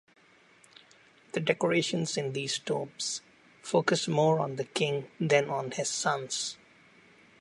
[1.33, 3.21] The decorations in these tombs
[3.61, 6.57] focus more on the King than on his sons.